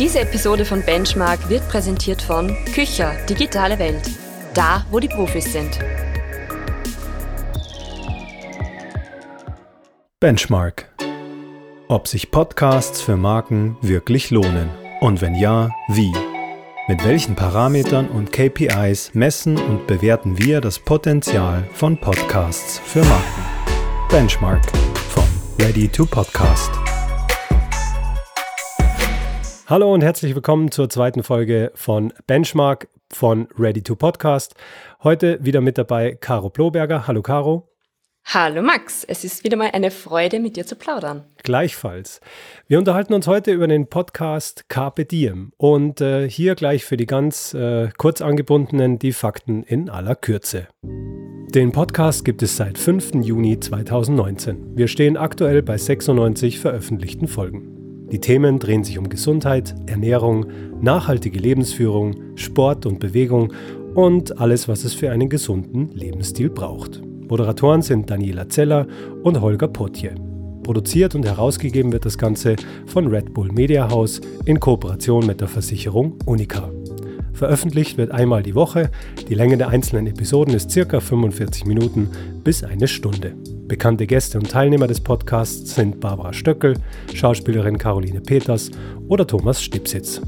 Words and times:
Diese 0.00 0.18
Episode 0.18 0.64
von 0.64 0.82
Benchmark 0.82 1.48
wird 1.48 1.68
präsentiert 1.68 2.20
von 2.20 2.48
Kücher, 2.74 3.14
digitale 3.28 3.78
Welt. 3.78 4.10
Da, 4.52 4.84
wo 4.90 4.98
die 4.98 5.06
Profis 5.06 5.52
sind. 5.52 5.78
Benchmark. 10.18 10.90
Ob 11.86 12.08
sich 12.08 12.32
Podcasts 12.32 13.02
für 13.02 13.16
Marken 13.16 13.76
wirklich 13.82 14.30
lohnen 14.30 14.68
und 15.00 15.20
wenn 15.20 15.36
ja, 15.36 15.70
wie? 15.86 16.12
Mit 16.88 17.04
welchen 17.04 17.36
Parametern 17.36 18.08
und 18.08 18.32
KPIs 18.32 19.12
messen 19.14 19.56
und 19.56 19.86
bewerten 19.86 20.38
wir 20.38 20.60
das 20.60 20.80
Potenzial 20.80 21.68
von 21.72 21.96
Podcasts 21.98 22.80
für 22.84 23.04
Marken? 23.04 23.44
Benchmark 24.10 24.64
von 25.10 25.24
Ready 25.60 25.86
to 25.86 26.04
Podcast. 26.04 26.83
Hallo 29.66 29.94
und 29.94 30.02
herzlich 30.02 30.34
willkommen 30.34 30.70
zur 30.70 30.90
zweiten 30.90 31.22
Folge 31.22 31.72
von 31.74 32.12
Benchmark 32.26 32.86
von 33.10 33.48
Ready 33.58 33.80
to 33.80 33.96
Podcast. 33.96 34.54
Heute 35.02 35.38
wieder 35.42 35.62
mit 35.62 35.78
dabei 35.78 36.18
Caro 36.20 36.50
Bloberger. 36.50 37.06
Hallo 37.06 37.22
Caro. 37.22 37.70
Hallo 38.26 38.60
Max, 38.60 39.04
es 39.04 39.24
ist 39.24 39.42
wieder 39.42 39.56
mal 39.56 39.70
eine 39.72 39.90
Freude, 39.90 40.38
mit 40.38 40.56
dir 40.56 40.66
zu 40.66 40.76
plaudern. 40.76 41.24
Gleichfalls. 41.42 42.20
Wir 42.68 42.78
unterhalten 42.78 43.14
uns 43.14 43.26
heute 43.26 43.52
über 43.52 43.66
den 43.66 43.88
Podcast 43.88 44.68
Carpe 44.68 45.06
Diem 45.06 45.52
und 45.56 46.02
äh, 46.02 46.28
hier 46.28 46.56
gleich 46.56 46.84
für 46.84 46.98
die 46.98 47.06
ganz 47.06 47.54
äh, 47.54 47.88
kurz 47.96 48.20
angebundenen 48.20 48.98
die 48.98 49.12
Fakten 49.12 49.62
in 49.62 49.88
aller 49.88 50.14
Kürze. 50.14 50.68
Den 50.82 51.72
Podcast 51.72 52.26
gibt 52.26 52.42
es 52.42 52.58
seit 52.58 52.76
5. 52.76 53.14
Juni 53.22 53.58
2019. 53.58 54.76
Wir 54.76 54.88
stehen 54.88 55.16
aktuell 55.16 55.62
bei 55.62 55.78
96 55.78 56.60
veröffentlichten 56.60 57.28
Folgen. 57.28 57.73
Die 58.14 58.20
Themen 58.20 58.60
drehen 58.60 58.84
sich 58.84 58.96
um 58.96 59.08
Gesundheit, 59.08 59.74
Ernährung, 59.86 60.46
nachhaltige 60.80 61.40
Lebensführung, 61.40 62.14
Sport 62.36 62.86
und 62.86 63.00
Bewegung 63.00 63.52
und 63.96 64.38
alles, 64.38 64.68
was 64.68 64.84
es 64.84 64.94
für 64.94 65.10
einen 65.10 65.28
gesunden 65.28 65.88
Lebensstil 65.88 66.48
braucht. 66.48 67.02
Moderatoren 67.28 67.82
sind 67.82 68.08
Daniela 68.08 68.48
Zeller 68.48 68.86
und 69.24 69.40
Holger 69.40 69.66
Potje. 69.66 70.14
Produziert 70.62 71.16
und 71.16 71.26
herausgegeben 71.26 71.90
wird 71.90 72.04
das 72.04 72.16
Ganze 72.16 72.54
von 72.86 73.08
Red 73.08 73.34
Bull 73.34 73.50
Media 73.50 73.90
House 73.90 74.20
in 74.44 74.60
Kooperation 74.60 75.26
mit 75.26 75.40
der 75.40 75.48
Versicherung 75.48 76.16
Unica. 76.24 76.70
Veröffentlicht 77.32 77.98
wird 77.98 78.12
einmal 78.12 78.44
die 78.44 78.54
Woche. 78.54 78.92
Die 79.28 79.34
Länge 79.34 79.56
der 79.56 79.70
einzelnen 79.70 80.06
Episoden 80.06 80.54
ist 80.54 80.72
ca. 80.72 81.00
45 81.00 81.64
Minuten 81.64 82.10
bis 82.44 82.62
eine 82.62 82.86
Stunde. 82.86 83.34
Bekannte 83.66 84.06
Gäste 84.06 84.38
und 84.38 84.50
Teilnehmer 84.50 84.86
des 84.86 85.00
Podcasts 85.00 85.74
sind 85.74 85.98
Barbara 85.98 86.34
Stöckel, 86.34 86.76
Schauspielerin 87.14 87.78
Caroline 87.78 88.20
Peters 88.20 88.70
oder 89.08 89.26
Thomas 89.26 89.62
Stipsitz. 89.62 90.20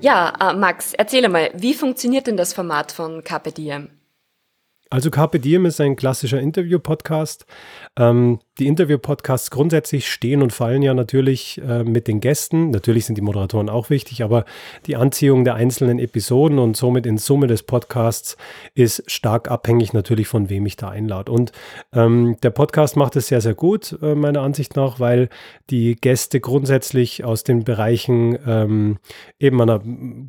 Ja, 0.00 0.32
äh, 0.40 0.54
Max, 0.54 0.94
erzähle 0.94 1.28
mal, 1.28 1.50
wie 1.54 1.74
funktioniert 1.74 2.28
denn 2.28 2.36
das 2.36 2.52
Format 2.52 2.92
von 2.92 3.24
Carpe 3.24 3.50
Diem? 3.50 3.88
Also 4.90 5.10
Carpe 5.10 5.40
Diem 5.40 5.66
ist 5.66 5.80
ein 5.80 5.96
klassischer 5.96 6.38
Interview-Podcast. 6.38 7.46
Ähm, 7.96 8.38
die 8.58 8.66
Interview-Podcasts 8.66 9.50
grundsätzlich 9.50 10.10
stehen 10.10 10.42
und 10.42 10.52
fallen 10.52 10.82
ja 10.82 10.92
natürlich 10.92 11.60
äh, 11.66 11.84
mit 11.84 12.06
den 12.06 12.20
Gästen. 12.20 12.70
Natürlich 12.70 13.06
sind 13.06 13.16
die 13.16 13.22
Moderatoren 13.22 13.70
auch 13.70 13.88
wichtig, 13.88 14.22
aber 14.22 14.44
die 14.86 14.96
Anziehung 14.96 15.44
der 15.44 15.54
einzelnen 15.54 15.98
Episoden 15.98 16.58
und 16.58 16.76
somit 16.76 17.06
in 17.06 17.16
Summe 17.16 17.46
des 17.46 17.62
Podcasts 17.62 18.36
ist 18.74 19.10
stark 19.10 19.50
abhängig 19.50 19.94
natürlich 19.94 20.28
von 20.28 20.50
wem 20.50 20.66
ich 20.66 20.76
da 20.76 20.90
einlade. 20.90 21.32
Und 21.32 21.52
ähm, 21.94 22.36
der 22.42 22.50
Podcast 22.50 22.96
macht 22.96 23.16
es 23.16 23.28
sehr, 23.28 23.40
sehr 23.40 23.54
gut, 23.54 23.96
äh, 24.02 24.14
meiner 24.14 24.42
Ansicht 24.42 24.76
nach, 24.76 25.00
weil 25.00 25.30
die 25.70 25.96
Gäste 25.96 26.38
grundsätzlich 26.38 27.24
aus 27.24 27.44
den 27.44 27.64
Bereichen 27.64 28.38
ähm, 28.46 28.98
eben 29.38 29.62
einer 29.62 29.80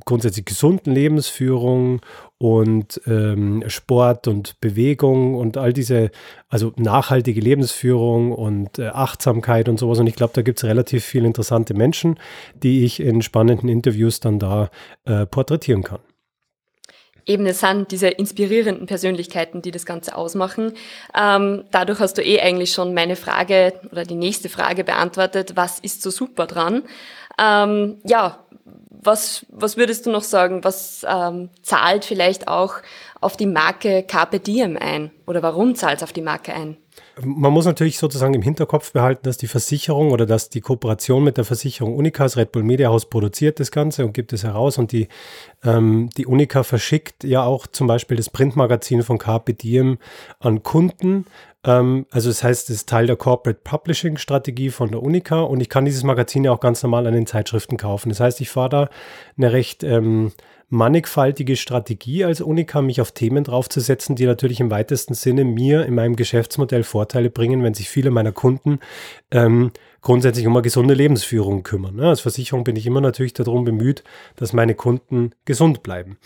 grundsätzlich 0.06 0.46
gesunden 0.46 0.94
Lebensführung 0.94 2.00
und 2.38 3.02
ähm, 3.06 3.64
Sport 3.68 4.28
und 4.28 4.60
Bewegung 4.60 5.36
und 5.36 5.56
all 5.56 5.72
diese, 5.72 6.12
also 6.50 6.74
nachhaltige 6.76 7.40
Lebensführung 7.40 8.13
und 8.22 8.80
äh, 8.80 8.88
Achtsamkeit 8.88 9.68
und 9.68 9.80
sowas. 9.80 10.00
Und 10.00 10.08
ich 10.08 10.16
glaube, 10.16 10.34
da 10.34 10.42
gibt 10.42 10.60
es 10.60 10.64
relativ 10.64 11.04
viele 11.04 11.28
interessante 11.28 11.74
Menschen, 11.74 12.20
die 12.56 12.86
ich 12.86 13.00
in 13.00 13.22
spannenden 13.22 13.70
Interviews 13.70 14.20
dann 14.20 14.40
da 14.40 14.70
äh, 15.06 15.26
porträtieren 15.26 15.84
kann. 15.84 16.00
Eben, 17.26 17.46
es 17.46 17.62
sind 17.62 17.92
diese 17.92 18.10
inspirierenden 18.10 18.86
Persönlichkeiten, 18.86 19.62
die 19.62 19.72
das 19.72 19.86
Ganze 19.86 20.16
ausmachen. 20.16 20.74
Ähm, 21.18 21.64
dadurch 21.72 22.00
hast 22.00 22.18
du 22.18 22.22
eh 22.22 22.42
eigentlich 22.42 22.74
schon 22.74 22.94
meine 22.94 23.16
Frage 23.16 23.74
oder 23.92 24.04
die 24.04 24.16
nächste 24.16 24.50
Frage 24.50 24.84
beantwortet. 24.84 25.54
Was 25.56 25.80
ist 25.80 26.02
so 26.02 26.10
super 26.10 26.48
dran? 26.48 26.84
Ähm, 27.40 28.02
ja, 28.04 28.43
was, 29.04 29.46
was 29.50 29.78
würdest 29.78 30.06
du 30.06 30.12
noch 30.12 30.24
sagen? 30.24 30.64
Was 30.64 31.06
ähm, 31.08 31.50
zahlt 31.62 32.06
vielleicht 32.06 32.48
auch 32.48 32.76
auf 33.22 33.38
die 33.38 33.46
Marke 33.46 34.04
Carpe 34.04 34.40
Diem 34.40 34.78
ein? 34.78 35.12
Oder 35.26 35.42
warum 35.42 35.76
zahlt 35.76 35.98
es 35.98 36.04
auf 36.04 36.14
die 36.14 36.22
Marke 36.22 36.54
ein? 36.54 36.78
Man 37.22 37.54
muss 37.54 37.66
natürlich 37.66 38.00
sozusagen 38.00 38.34
im 38.34 38.42
Hinterkopf 38.42 38.92
behalten, 38.92 39.22
dass 39.24 39.38
die 39.38 39.48
Versicherung 39.48 40.12
oder 40.12 40.26
dass 40.26 40.50
die 40.50 40.62
Kooperation 40.62 41.24
mit 41.24 41.38
der 41.38 41.46
Versicherung 41.46 41.96
Unicas, 41.96 42.38
Red 42.38 42.52
Bull 42.52 42.64
Media 42.64 42.90
House 42.90 43.08
produziert 43.08 43.60
das 43.60 43.72
Ganze 43.72 44.04
und 44.04 44.14
gibt 44.14 44.34
es 44.34 44.44
heraus 44.44 44.80
und 44.80 44.92
die, 44.92 45.08
ähm, 45.64 46.10
die 46.18 46.26
Unica 46.26 46.64
verschickt 46.64 47.24
ja 47.24 47.44
auch 47.44 47.68
zum 47.68 47.86
Beispiel 47.86 48.18
das 48.18 48.32
Printmagazin 48.32 49.04
von 49.04 49.20
Carpe 49.20 49.54
Diem 49.54 50.00
an 50.40 50.64
Kunden. 50.64 51.26
Ähm, 51.66 52.06
also 52.12 52.30
das 52.30 52.44
heißt, 52.44 52.70
es 52.70 52.78
ist 52.78 52.90
Teil 52.90 53.08
der 53.08 53.16
Corporate 53.16 53.60
Publishing 53.64 54.18
Strategie 54.18 54.70
von 54.70 54.92
der 54.92 55.02
Unica 55.02 55.42
und 55.42 55.62
ich 55.62 55.70
kann 55.70 55.86
dieses 55.86 56.04
Magazin 56.04 56.44
ja 56.44 56.52
auch 56.52 56.60
ganz 56.60 56.84
normal 56.84 57.08
an 57.08 57.14
den 57.14 57.28
Zeitschriften 57.28 57.78
kaufen. 57.78 58.10
Das 58.10 58.20
heißt, 58.20 58.42
ich 58.42 58.50
fahre 58.50 58.70
da 58.70 58.90
eine 59.38 59.54
recht 59.54 59.84
ähm, 59.84 60.32
mannigfaltige 60.70 61.56
Strategie 61.56 62.26
als 62.26 62.42
Unica, 62.42 62.82
mich 62.82 63.00
auf 63.00 63.12
Themen 63.12 63.44
draufzusetzen, 63.44 64.16
die 64.16 64.26
natürlich 64.26 64.60
im 64.60 64.72
weitesten 64.72 65.14
Sinne 65.14 65.46
mir 65.46 65.86
in 65.86 65.94
meinem 65.94 66.16
Geschäftsmodell 66.16 66.84
Vorteile 66.84 67.30
bringen, 67.30 67.64
wenn 67.64 67.76
sich 67.76 67.90
viele 67.90 68.10
meiner 68.10 68.32
Kunden 68.32 68.80
ähm, 69.32 69.72
grundsätzlich 70.02 70.48
um 70.48 70.54
eine 70.54 70.64
gesunde 70.64 70.96
Lebensführung 70.96 71.62
kümmern. 71.64 71.96
Ne? 71.96 72.10
Als 72.10 72.22
Versicherung 72.22 72.64
bin 72.64 72.76
ich 72.76 72.88
immer 72.88 73.02
natürlich 73.02 73.34
darum 73.34 73.66
bemüht, 73.66 74.04
dass 74.36 74.52
meine 74.52 74.74
Kunden 74.74 75.32
gesund 75.46 75.84
bleiben. 75.84 76.18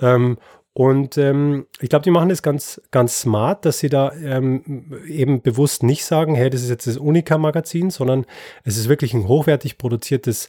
Ähm, 0.00 0.38
und 0.78 1.18
ähm, 1.18 1.66
ich 1.80 1.88
glaube, 1.88 2.04
die 2.04 2.12
machen 2.12 2.28
das 2.28 2.40
ganz, 2.40 2.80
ganz 2.92 3.22
smart, 3.22 3.64
dass 3.64 3.80
sie 3.80 3.88
da 3.88 4.12
ähm, 4.12 4.92
eben 5.08 5.42
bewusst 5.42 5.82
nicht 5.82 6.04
sagen, 6.04 6.36
hey, 6.36 6.50
das 6.50 6.62
ist 6.62 6.70
jetzt 6.70 6.86
das 6.86 6.98
Unica-Magazin, 6.98 7.90
sondern 7.90 8.26
es 8.62 8.76
ist 8.76 8.88
wirklich 8.88 9.12
ein 9.12 9.26
hochwertig 9.26 9.76
produziertes 9.76 10.48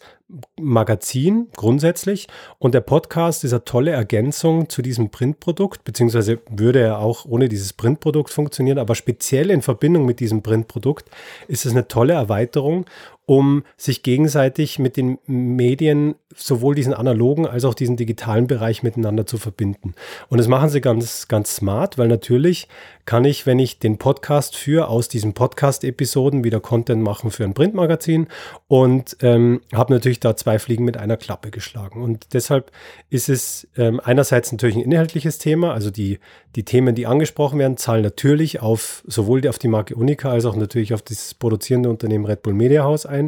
Magazin 0.62 1.47
grundsätzlich. 1.56 2.28
Und 2.59 2.75
der 2.75 2.81
Podcast 2.81 3.44
ist 3.44 3.53
eine 3.53 3.63
tolle 3.63 3.90
Ergänzung 3.90 4.69
zu 4.69 4.84
diesem 4.84 5.09
Printprodukt, 5.09 5.84
beziehungsweise 5.84 6.38
würde 6.47 6.81
er 6.81 7.00
auch 7.00 7.25
ohne 7.25 7.50
dieses 7.50 7.73
Printprodukt 7.73 8.29
funktionieren, 8.29 8.78
aber 8.78 8.94
speziell 8.94 9.50
in 9.50 9.63
Verbindung 9.63 10.06
mit 10.06 10.19
diesem 10.19 10.44
Printprodukt 10.44 11.09
ist 11.47 11.66
es 11.66 11.72
eine 11.72 11.88
tolle 11.88 12.13
Erweiterung 12.13 12.85
um 13.29 13.62
sich 13.78 14.01
gegenseitig 14.01 14.79
mit 14.79 14.97
den 14.97 15.19
Medien, 15.28 16.16
sowohl 16.35 16.73
diesen 16.73 16.95
analogen 16.95 17.45
als 17.45 17.63
auch 17.63 17.75
diesen 17.75 17.95
digitalen 17.95 18.47
Bereich 18.47 18.81
miteinander 18.81 19.28
zu 19.28 19.38
verbinden. 19.38 19.94
Und 20.29 20.40
das 20.40 20.47
machen 20.47 20.69
sie 20.69 20.81
ganz, 20.81 21.28
ganz 21.28 21.56
smart, 21.56 22.00
weil 22.00 22.07
natürlich 22.07 22.67
kann 23.06 23.25
ich, 23.25 23.47
wenn 23.47 23.57
ich 23.57 23.79
den 23.79 23.97
Podcast 23.97 24.56
führe, 24.56 24.88
aus 24.88 25.09
diesen 25.09 25.34
Podcast-Episoden 25.34 26.44
wieder 26.44 26.59
Content 26.59 27.03
machen 27.03 27.31
für 27.31 27.44
ein 27.44 27.56
Printmagazin 27.56 28.28
und 28.67 29.17
ähm, 29.22 29.61
habe 29.73 29.94
natürlich 29.94 30.19
da 30.19 30.35
zwei 30.35 30.59
Fliegen 30.59 30.85
mit 30.85 30.97
einer 30.97 31.17
Klappe 31.17 31.51
geschlagen. 31.51 32.03
Und 32.03 32.34
deshalb 32.34 32.72
ist 33.09 33.29
es 33.29 33.67
ähm, 33.78 34.00
einerseits 34.03 34.51
natürlich 34.51 34.75
ein 34.75 34.84
inhaltliches 34.91 35.40
Thema, 35.40 35.73
also 35.73 35.90
die, 35.91 36.19
die 36.56 36.66
Themen, 36.66 36.96
die 36.96 37.07
angesprochen 37.07 37.57
werden, 37.57 37.78
zahlen 37.78 38.03
natürlich 38.03 38.61
auf 38.61 39.03
sowohl 39.07 39.47
auf 39.47 39.59
die 39.59 39.67
Marke 39.67 39.96
Unica 39.96 40.29
als 40.29 40.46
auch 40.46 40.56
natürlich 40.56 40.94
auf 40.94 41.01
das 41.01 41.34
produzierende 41.34 41.90
Unternehmen 41.90 42.25
Red 42.25 42.44
Bull 42.44 42.53
Media 42.53 42.84
House 42.84 43.07
ein. 43.07 43.19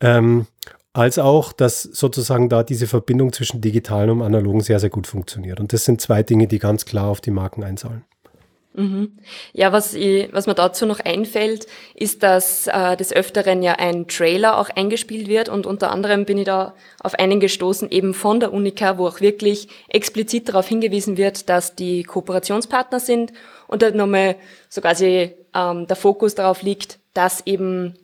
Ähm, 0.00 0.46
als 0.92 1.18
auch, 1.18 1.52
dass 1.52 1.82
sozusagen 1.82 2.48
da 2.48 2.62
diese 2.62 2.86
Verbindung 2.86 3.32
zwischen 3.32 3.60
digitalen 3.60 4.10
und 4.10 4.22
analogen 4.22 4.60
sehr, 4.60 4.78
sehr 4.78 4.90
gut 4.90 5.08
funktioniert. 5.08 5.58
Und 5.58 5.72
das 5.72 5.84
sind 5.84 6.00
zwei 6.00 6.22
Dinge, 6.22 6.46
die 6.46 6.60
ganz 6.60 6.84
klar 6.84 7.08
auf 7.08 7.20
die 7.20 7.32
Marken 7.32 7.64
einzahlen. 7.64 8.04
Mhm. 8.76 9.18
Ja, 9.52 9.72
was, 9.72 9.94
ich, 9.94 10.32
was 10.32 10.46
mir 10.46 10.54
dazu 10.54 10.84
noch 10.84 10.98
einfällt, 10.98 11.66
ist, 11.94 12.24
dass 12.24 12.66
äh, 12.66 12.96
des 12.96 13.12
Öfteren 13.12 13.62
ja 13.62 13.74
ein 13.74 14.08
Trailer 14.08 14.58
auch 14.58 14.68
eingespielt 14.68 15.28
wird 15.28 15.48
und 15.48 15.64
unter 15.64 15.92
anderem 15.92 16.24
bin 16.24 16.38
ich 16.38 16.44
da 16.44 16.74
auf 17.00 17.14
einen 17.14 17.38
gestoßen, 17.38 17.90
eben 17.90 18.14
von 18.14 18.40
der 18.40 18.52
Unica, 18.52 18.98
wo 18.98 19.06
auch 19.06 19.20
wirklich 19.20 19.68
explizit 19.88 20.48
darauf 20.48 20.66
hingewiesen 20.66 21.16
wird, 21.16 21.48
dass 21.48 21.76
die 21.76 22.02
Kooperationspartner 22.02 22.98
sind 22.98 23.32
und 23.68 23.82
da 23.82 23.92
nochmal 23.92 24.34
so 24.68 24.80
quasi 24.80 25.34
ähm, 25.54 25.86
der 25.86 25.96
Fokus 25.96 26.34
darauf 26.34 26.62
liegt, 26.62 26.98
dass 27.14 27.46
eben 27.46 27.94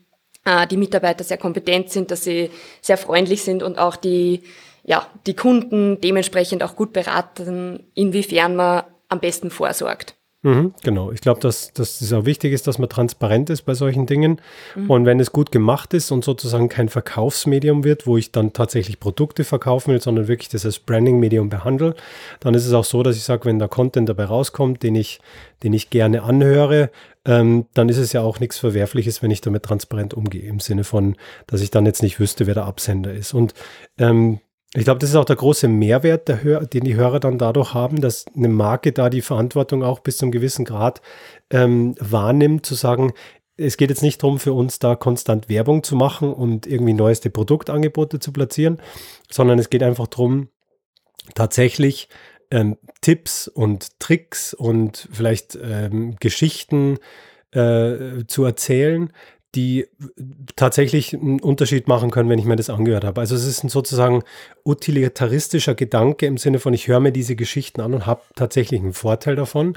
die 0.71 0.77
Mitarbeiter 0.77 1.23
sehr 1.23 1.39
kompetent 1.39 1.91
sind, 1.91 2.11
dass 2.11 2.25
sie 2.25 2.51
sehr 2.81 2.97
freundlich 2.97 3.43
sind 3.43 3.63
und 3.63 3.79
auch 3.79 3.97
die, 3.97 4.43
ja, 4.85 5.07
die 5.27 5.37
Kunden 5.37 6.01
dementsprechend 6.01 6.63
auch 6.63 6.77
gut 6.77 6.93
beraten, 6.93 7.91
inwiefern 7.95 8.57
man 8.57 8.85
am 9.09 9.21
besten 9.21 9.51
vorsorgt. 9.51 10.17
Mhm, 10.43 10.73
genau. 10.83 11.13
Ich 11.13 11.21
glaube, 11.21 11.39
dass, 11.41 11.75
dass 11.75 12.01
es 12.01 12.13
auch 12.15 12.25
wichtig 12.25 12.55
ist, 12.55 12.67
dass 12.67 12.79
man 12.79 12.89
transparent 12.89 13.51
ist 13.51 13.63
bei 13.63 13.75
solchen 13.75 14.07
Dingen. 14.07 14.41
Mhm. 14.75 14.91
Und 14.91 15.05
wenn 15.05 15.21
es 15.21 15.33
gut 15.33 15.53
gemacht 15.53 15.93
ist 15.93 16.11
und 16.11 16.25
sozusagen 16.25 16.71
kein 16.71 16.89
Verkaufsmedium 16.89 17.85
wird, 17.85 18.07
wo 18.07 18.17
ich 18.17 18.33
dann 18.33 18.55
tatsächlich 18.55 19.01
Produkte 19.01 19.45
verkaufen 19.45 19.93
will, 19.93 20.01
sondern 20.01 20.29
wirklich 20.29 20.49
das 20.49 20.65
als 20.65 20.79
Branding-Medium 20.79 21.51
behandle, 21.51 21.95
dann 22.41 22.55
ist 22.55 22.65
es 22.65 22.73
auch 22.73 22.85
so, 22.85 23.03
dass 23.03 23.17
ich 23.17 23.23
sage, 23.23 23.45
wenn 23.45 23.59
da 23.59 23.69
Content 23.69 24.09
dabei 24.09 24.25
rauskommt, 24.25 24.83
den 24.83 24.95
ich, 24.95 25.21
den 25.63 25.75
ich 25.75 25.91
gerne 25.91 26.23
anhöre, 26.23 26.91
ähm, 27.27 27.67
dann 27.75 27.91
ist 27.91 27.99
es 27.99 28.15
ja 28.15 28.23
auch 28.23 28.41
nichts 28.41 28.59
Verwerfliches, 28.59 29.23
wenn 29.23 29.31
ich 29.31 29.43
damit 29.43 29.65
transparent 29.65 30.15
umgehe, 30.15 30.49
im 30.49 30.59
Sinne 30.59 30.85
von, 30.85 31.17
dass 31.49 31.61
ich 31.61 31.71
dann 31.71 31.85
jetzt 31.85 32.03
nicht 32.03 32.19
wüsste, 32.19 32.47
wer 32.47 32.55
der 32.55 32.65
Absender 32.65 33.13
ist. 33.13 33.35
Und 33.35 33.53
ähm, 33.99 34.41
ich 34.75 34.85
glaube, 34.85 35.01
das 35.01 35.11
ist 35.11 35.17
auch 35.17 35.25
der 35.25 35.37
große 35.37 35.67
Mehrwert, 35.67 36.29
der 36.29 36.65
den 36.65 36.85
die 36.85 36.95
Hörer 36.95 37.19
dann 37.19 37.39
dadurch 37.39 37.75
haben, 37.75 38.01
dass 38.01 38.27
eine 38.37 38.49
Marke 38.49 38.93
da 38.93 39.11
die 39.11 39.23
Verantwortung 39.23 39.83
auch 39.83 39.99
bis 40.01 40.19
zu 40.19 40.25
einem 40.25 40.33
gewissen 40.33 40.65
Grad 40.65 41.03
ähm, 41.51 41.97
wahrnimmt, 41.99 42.65
zu 42.65 42.75
sagen, 42.75 43.13
es 43.57 43.77
geht 43.77 43.91
jetzt 43.91 44.03
nicht 44.03 44.23
darum, 44.23 44.39
für 44.39 44.53
uns 44.53 44.79
da 44.79 44.95
konstant 44.95 45.49
Werbung 45.49 45.83
zu 45.83 45.97
machen 45.97 46.33
und 46.33 46.67
irgendwie 46.67 46.95
neueste 46.95 47.31
Produktangebote 47.31 48.21
zu 48.21 48.33
platzieren, 48.33 48.81
sondern 49.29 49.59
es 49.59 49.71
geht 49.71 49.83
einfach 49.83 50.07
darum, 50.07 50.49
tatsächlich 51.35 52.09
ähm, 52.51 52.79
Tipps 53.01 53.49
und 53.49 53.99
Tricks 53.99 54.55
und 54.55 55.09
vielleicht 55.13 55.59
ähm, 55.63 56.17
Geschichten 56.21 56.99
äh, 57.53 58.25
zu 58.27 58.45
erzählen, 58.45 59.13
die 59.55 59.89
tatsächlich 60.55 61.15
einen 61.15 61.41
Unterschied 61.41 61.89
machen 61.89 62.11
können, 62.11 62.29
wenn 62.29 62.39
ich 62.39 62.45
mir 62.45 62.57
das 62.57 62.71
angehört 62.71 63.05
habe. 63.05 63.21
Also 63.21 63.35
es 63.35 63.45
ist 63.45 63.65
ein 63.65 63.69
sozusagen 63.69 64.23
utilitaristischer 64.65 65.75
Gedanke 65.75 66.27
im 66.27 66.39
Sinne 66.39 66.61
von, 66.61 66.73
ich 66.73 66.87
höre 66.87 67.01
mir 67.01 67.13
diese 67.13 67.35
Geschichten 67.35 67.81
an 67.81 67.95
und 67.95 68.07
habe 68.07 68.23
tatsächlich 68.37 68.81
einen 68.81 68.93
Vorteil 68.93 69.35
davon. 69.35 69.77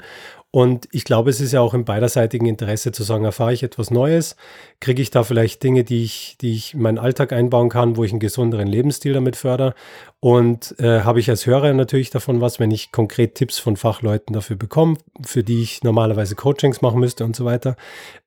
Und 0.54 0.86
ich 0.92 1.02
glaube, 1.02 1.30
es 1.30 1.40
ist 1.40 1.50
ja 1.50 1.60
auch 1.60 1.74
im 1.74 1.84
beiderseitigen 1.84 2.46
Interesse 2.46 2.92
zu 2.92 3.02
sagen, 3.02 3.24
erfahre 3.24 3.52
ich 3.52 3.64
etwas 3.64 3.90
Neues, 3.90 4.36
kriege 4.78 5.02
ich 5.02 5.10
da 5.10 5.24
vielleicht 5.24 5.64
Dinge, 5.64 5.82
die 5.82 6.04
ich, 6.04 6.36
die 6.40 6.52
ich 6.52 6.74
in 6.74 6.82
meinen 6.82 6.98
Alltag 6.98 7.32
einbauen 7.32 7.68
kann, 7.68 7.96
wo 7.96 8.04
ich 8.04 8.12
einen 8.12 8.20
gesünderen 8.20 8.68
Lebensstil 8.68 9.14
damit 9.14 9.34
fördere. 9.34 9.74
Und 10.20 10.76
äh, 10.78 11.00
habe 11.00 11.18
ich 11.18 11.28
als 11.28 11.46
Hörer 11.46 11.72
natürlich 11.72 12.10
davon 12.10 12.40
was, 12.40 12.60
wenn 12.60 12.70
ich 12.70 12.92
konkret 12.92 13.34
Tipps 13.34 13.58
von 13.58 13.76
Fachleuten 13.76 14.32
dafür 14.32 14.54
bekomme, 14.54 14.96
für 15.26 15.42
die 15.42 15.60
ich 15.60 15.82
normalerweise 15.82 16.36
Coachings 16.36 16.82
machen 16.82 17.00
müsste 17.00 17.24
und 17.24 17.34
so 17.34 17.44
weiter. 17.44 17.74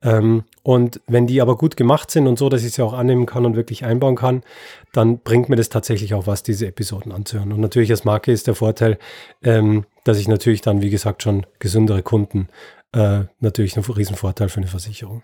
Ähm, 0.03 0.44
und 0.63 1.00
wenn 1.07 1.27
die 1.27 1.39
aber 1.39 1.56
gut 1.56 1.77
gemacht 1.77 2.12
sind 2.12 2.27
und 2.27 2.38
so, 2.38 2.50
dass 2.50 2.65
ich 2.65 2.74
sie 2.74 2.81
auch 2.81 2.91
annehmen 2.91 3.25
kann 3.25 3.45
und 3.45 3.56
wirklich 3.56 3.85
einbauen 3.85 4.18
kann, 4.18 4.44
dann 4.91 5.19
bringt 5.19 5.47
mir 5.47 5.56
das 5.56 5.69
tatsächlich 5.69 6.13
auch 6.13 6.27
was, 6.27 6.44
diese 6.44 6.68
Episoden 6.68 7.13
anzuhören. 7.13 7.53
Und 7.53 7.62
natürlich 7.62 7.89
als 7.89 8.03
Marke 8.03 8.33
ist 8.33 8.47
der 8.47 8.56
Vorteil, 8.56 9.00
ähm, 9.44 9.85
dass 10.07 10.19
ich 10.19 10.27
natürlich 10.27 10.62
dann, 10.62 10.81
wie 10.81 10.89
gesagt, 10.89 11.24
schon 11.24 11.45
gesündere 11.59 12.01
Kunden 12.01 12.48
äh, 12.94 13.21
natürlich 13.39 13.75
ein 13.75 13.83
Riesenvorteil 13.83 14.50
für 14.50 14.57
eine 14.57 14.68
Versicherung. 14.68 15.24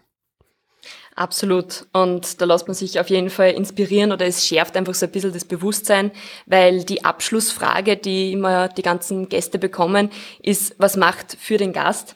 Absolut. 1.15 1.85
Und 1.93 2.41
da 2.41 2.45
lässt 2.45 2.67
man 2.67 2.73
sich 2.73 2.99
auf 2.99 3.09
jeden 3.09 3.29
Fall 3.29 3.51
inspirieren 3.51 4.11
oder 4.11 4.25
es 4.25 4.45
schärft 4.45 4.75
einfach 4.75 4.95
so 4.95 5.05
ein 5.05 5.11
bisschen 5.11 5.31
das 5.31 5.45
Bewusstsein, 5.45 6.11
weil 6.47 6.83
die 6.83 7.05
Abschlussfrage, 7.05 7.97
die 7.97 8.33
immer 8.33 8.67
die 8.67 8.81
ganzen 8.81 9.29
Gäste 9.29 9.59
bekommen, 9.59 10.09
ist, 10.41 10.75
was 10.79 10.97
macht 10.97 11.37
für 11.39 11.57
den 11.57 11.71
Gast 11.71 12.15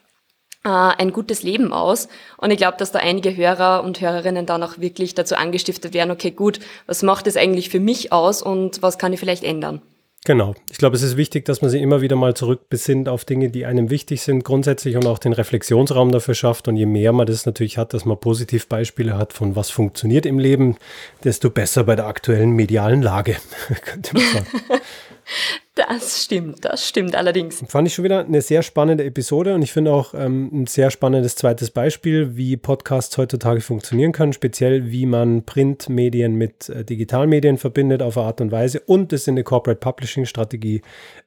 äh, 0.66 0.70
ein 0.70 1.14
gutes 1.14 1.44
Leben 1.44 1.74
aus? 1.74 2.08
Und 2.38 2.50
ich 2.50 2.58
glaube, 2.58 2.78
dass 2.78 2.92
da 2.92 3.00
einige 3.00 3.38
Hörer 3.38 3.84
und 3.84 4.02
Hörerinnen 4.02 4.48
dann 4.48 4.64
auch 4.64 4.80
wirklich 4.80 5.14
dazu 5.14 5.36
angestiftet 5.36 5.94
werden, 5.94 6.12
okay, 6.12 6.32
gut, 6.32 6.60
was 6.88 7.04
macht 7.04 7.28
es 7.28 7.38
eigentlich 7.38 7.70
für 7.70 7.80
mich 7.80 8.12
aus 8.12 8.42
und 8.42 8.82
was 8.82 8.98
kann 8.98 9.14
ich 9.14 9.20
vielleicht 9.20 9.44
ändern? 9.44 9.82
Genau. 10.28 10.56
Ich 10.70 10.78
glaube, 10.78 10.98
es 10.98 11.04
ist 11.04 11.16
wichtig, 11.16 11.46
dass 11.46 11.62
man 11.62 11.72
sich 11.72 11.82
immer 11.82 12.02
wieder 12.02 12.18
mal 12.18 12.34
zurückbesinnt 12.34 13.08
auf 13.08 13.24
Dinge, 13.24 13.50
die 13.50 13.66
einem 13.66 13.90
wichtig 13.90 14.22
sind, 14.24 14.44
grundsätzlich 14.44 14.98
und 14.98 15.08
auch 15.08 15.20
den 15.20 15.32
Reflexionsraum 15.32 16.12
dafür 16.12 16.36
schafft. 16.36 16.68
Und 16.68 16.76
je 16.76 16.86
mehr 16.86 17.14
man 17.14 17.26
das 17.26 17.46
natürlich 17.46 17.78
hat, 17.78 17.94
dass 17.94 18.04
man 18.04 18.20
Positivbeispiele 18.20 19.18
hat 19.18 19.32
von 19.32 19.56
was 19.56 19.70
funktioniert 19.70 20.26
im 20.26 20.38
Leben, 20.38 20.76
desto 21.24 21.50
besser 21.50 21.86
bei 21.86 21.96
der 21.96 22.08
aktuellen 22.08 22.50
medialen 22.52 23.02
Lage, 23.02 23.38
könnte 23.86 24.16
man 24.16 24.24
sagen. 24.34 24.48
Das 25.78 26.24
stimmt, 26.24 26.66
das 26.66 26.88
stimmt 26.88 27.16
allerdings. 27.16 27.64
Fand 27.68 27.88
ich 27.88 27.94
schon 27.94 28.04
wieder 28.04 28.26
eine 28.26 28.42
sehr 28.42 28.64
spannende 28.64 29.04
Episode 29.04 29.54
und 29.54 29.62
ich 29.62 29.72
finde 29.72 29.94
auch 29.94 30.16
ähm, 30.16 30.50
ein 30.52 30.66
sehr 30.66 30.90
spannendes 30.90 31.36
zweites 31.36 31.70
Beispiel, 31.70 32.36
wie 32.36 32.58
Podcasts 32.58 33.16
heutzutage 33.18 33.62
funktionieren 33.62 34.12
können, 34.12 34.34
speziell 34.34 34.90
wie 34.90 35.06
man 35.06 35.44
Printmedien 35.44 36.34
mit 36.34 36.70
äh, 36.70 36.84
Digitalmedien 36.84 37.58
verbindet 37.58 38.02
auf 38.02 38.18
eine 38.18 38.26
Art 38.26 38.42
und 38.42 38.52
Weise 38.52 38.80
und 38.80 39.14
es 39.14 39.28
in 39.28 39.36
eine 39.36 39.44
Corporate 39.44 39.80
Publishing 39.80 40.26
Strategie 40.26 40.82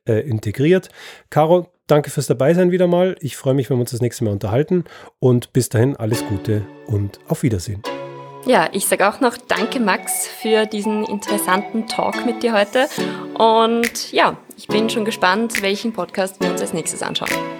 äh, 0.04 0.28
integriert. 0.28 0.88
Caro, 1.30 1.68
danke 1.86 2.10
fürs 2.10 2.26
Dabeisein 2.26 2.72
wieder 2.72 2.88
mal. 2.88 3.14
Ich 3.20 3.36
freue 3.36 3.54
mich, 3.54 3.70
wenn 3.70 3.76
wir 3.76 3.82
uns 3.82 3.92
das 3.92 4.00
nächste 4.00 4.24
Mal 4.24 4.32
unterhalten 4.32 4.82
und 5.20 5.52
bis 5.52 5.68
dahin 5.68 5.94
alles 5.94 6.26
Gute 6.26 6.66
und 6.88 7.20
auf 7.28 7.44
Wiedersehen. 7.44 7.82
Ja, 8.46 8.68
ich 8.72 8.86
sage 8.86 9.08
auch 9.08 9.20
noch 9.20 9.36
Danke, 9.36 9.80
Max, 9.80 10.26
für 10.26 10.66
diesen 10.66 11.04
interessanten 11.04 11.86
Talk 11.86 12.24
mit 12.24 12.42
dir 12.42 12.52
heute. 12.52 12.88
Und 13.34 14.12
ja, 14.12 14.36
ich 14.56 14.66
bin 14.66 14.88
schon 14.88 15.04
gespannt, 15.04 15.62
welchen 15.62 15.92
Podcast 15.92 16.40
wir 16.40 16.50
uns 16.50 16.60
als 16.60 16.72
nächstes 16.72 17.02
anschauen. 17.02 17.59